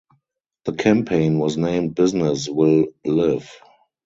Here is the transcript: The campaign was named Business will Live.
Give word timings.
The 0.65 0.71
campaign 0.73 1.37
was 1.37 1.57
named 1.57 1.93
Business 1.93 2.49
will 2.49 2.87
Live. 3.05 3.51